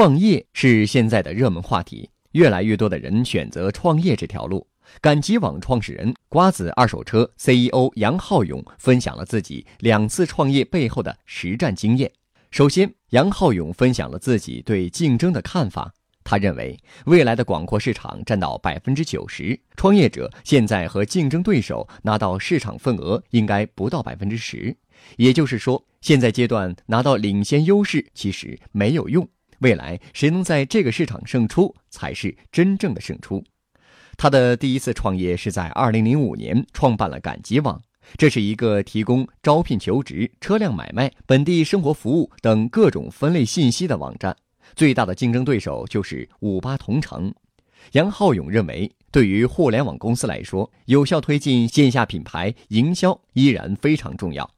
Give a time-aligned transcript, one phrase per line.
[0.00, 4.66] 创业是现在的热门话题，越来越多的人选择创业这条路。
[4.98, 12.10] 赶集网创始人瓜子二手车 CEO 杨浩勇分享了自己两次创业背后的实战经验。
[12.50, 15.92] 首先，杨浩勇分享了自己对竞争的看法。
[16.24, 24.74] 他认为，未来的广阔市场占到百分之九十，创业者现在和竞争对手拿到市场份额应该不到百分之十。
[25.18, 29.28] 也就是说，现在阶段拿到领先优势其实没有用。
[29.60, 33.42] 未来谁能在这个市场胜出，才是真正的胜出。
[34.16, 37.80] 他的第一次创业是在二零零五年创办了赶集网，
[38.18, 44.36] 这是一个提供招聘、求职、车辆买卖、本地生活服务等各种分类信息的网站。
[44.76, 47.32] 最大的竞争对手就是五八同城。
[47.92, 54.48] 杨浩勇认为，对于互联网公司来说，有效推进线下品牌营销依然非常重要。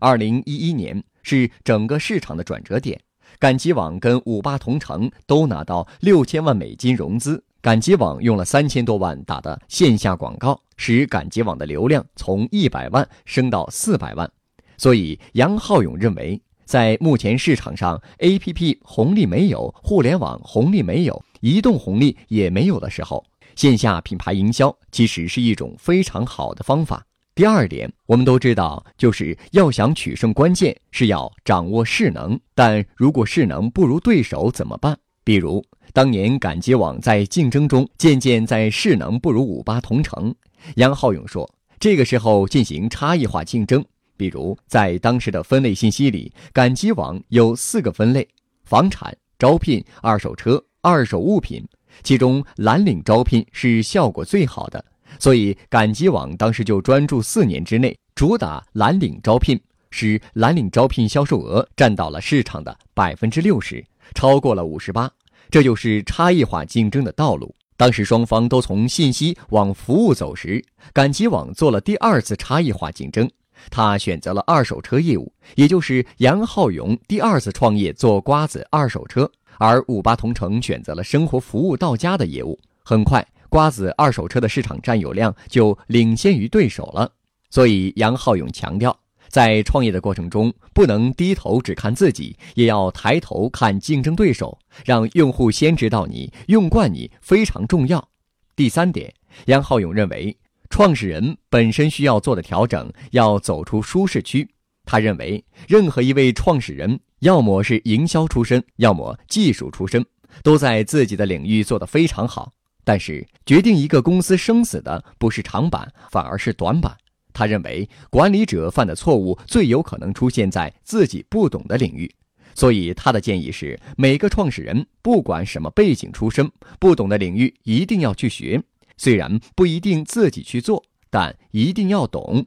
[0.00, 3.00] 二零一一年是整个市场的转折点，
[3.38, 7.42] 赶集网跟五八同城都拿到六千万美金融资。
[7.60, 14.28] 赶集网用了三千多万打的线下广告，使赶集网的流量从一百万升到四百万。
[14.76, 27.06] 所以，杨浩勇认为，在目前市场上，APP 红利没有，互联网红利没有，移动红利也没有的时候，线下品牌营销其实是一种非常好的方法。
[27.34, 32.38] 第二点，我们都知道，就是要想取胜，关键是要掌握势能。
[32.54, 34.96] 但如果势能不如对手怎么办？
[35.24, 35.64] 比如。
[35.94, 40.34] 当年赶集网在竞争中渐渐在势能不如五八同城，
[40.76, 41.46] 杨浩勇说
[41.78, 43.84] ：“这个时候进行差异化竞争，
[44.16, 48.26] 比如在当时的分类信息里，赶集网有四个分类：
[48.64, 51.62] 房产、招聘、二手车、二手物品，
[52.02, 54.82] 其中蓝领招聘是效果最好的，
[55.18, 59.60] 所以赶集网当时就专注四年之内主打蓝领招聘，
[59.90, 63.84] 使蓝领招聘销售额占到了市场的百分之六十，
[64.14, 65.10] 超过了五十八。”
[65.50, 67.54] 这就是差异化竞争的道路。
[67.76, 73.28] 当时双方都从信息往服务走时，赶集网做了第二次差异化竞争，
[73.70, 82.58] 他选择了二手车业务，也就是杨浩勇第二次创业做瓜子二手车，而五八同城选择了生活服务到家的业务。
[82.84, 87.12] 很快，瓜子二手车的市场占有量就领先于对手了。
[87.50, 88.98] 所以，杨浩勇强调。
[89.28, 98.08] 在创业的过程中，不能低头只看自己，也要抬头看竞争对手，让用户先知道你、用惯你非常重要。
[98.56, 99.12] 第三点，
[99.44, 100.34] 杨浩勇认为，
[100.70, 104.48] 创始人本身需要做的调整，要走出舒适区。
[104.86, 110.04] 他认为，任何一位创始人，要么是营销出身，要么技术出身，
[110.42, 112.52] 都在自己的领域做得非常好。
[112.84, 116.96] 但是，决定一个公司生死的不是长板，反而是短板。
[117.32, 122.12] 他认为，管理者犯的错误最有可能出现在自己不懂的领域，
[122.54, 128.62] 所以他的建议是，每个创始人不管什么背景出身，不懂的领域一定要去学，
[128.98, 132.44] 虽然不一定自己去做，但一定要懂。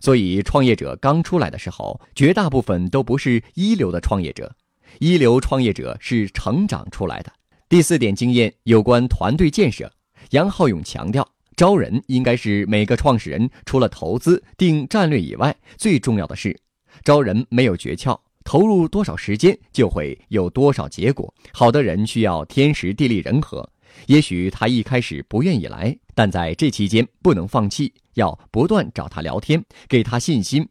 [0.00, 4.54] 所以，创业者刚出来的时候，绝大部分都不是一流的创业者，
[5.00, 7.32] 一流创业者是成长出来的。
[7.68, 9.92] 第四点经验有关团队建设，
[10.30, 11.28] 杨浩勇强调。
[11.54, 16.58] 招人应该是每个创始人除了投资定战略以外最重要的事。
[17.04, 21.34] 招人没有诀窍，投入多少时间就会有多少结果。
[21.52, 23.68] 好的人需要天时地利人和。
[24.06, 30.66] 也许他一开始不愿意来，但在这期间不能放弃，要不断找他聊天，给他信心，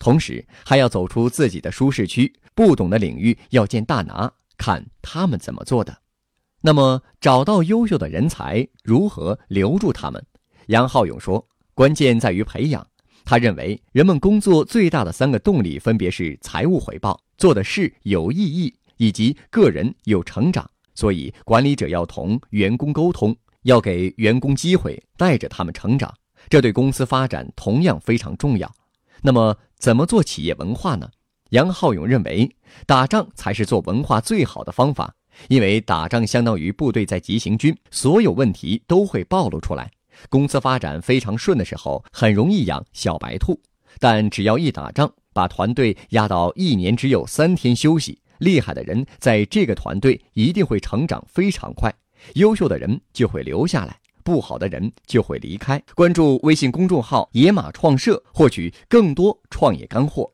[0.00, 2.32] 同时还要走出自己的舒适区。
[2.56, 5.98] 不懂的领域要见大拿，看他们怎么做的。
[6.62, 10.22] 那么，找到优秀的人才，如何留住他们？
[10.66, 12.86] 杨浩勇说：“关键在于培养。
[13.24, 20.68] 他认为，人们工作最大的三个动力分别是财务回报、做的事有意义以及个人有成长。
[20.94, 26.12] 所以，管理者要同员工沟通，要给员工机会，带着他们成长，
[26.50, 28.70] 这对公司发展同样非常重要。
[29.22, 31.08] 那么，怎么做企业文化呢？
[31.50, 32.54] 杨浩勇认为，
[32.86, 35.14] 打仗才是做文化最好的方法。”
[35.48, 39.90] 因为打仗相当于部队在急行军，所有问题都会暴露出来。
[40.28, 43.54] 公司发展非常顺的时候，很容易养小白兔；
[43.98, 51.94] 但只要一打仗，把团队压到一年只有三天休息，厉害的人在这个团队一定会成长非常快，
[52.34, 55.82] 优秀的人就会留下来，不好的人就会离开。
[55.94, 60.30] 关注微信公众号“野马创社”，获取更多创业干货。